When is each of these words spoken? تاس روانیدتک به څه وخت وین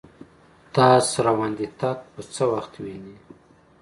تاس 0.73 1.07
روانیدتک 1.25 1.99
به 2.13 2.21
څه 2.35 2.43
وخت 2.53 2.73
وین 2.83 3.05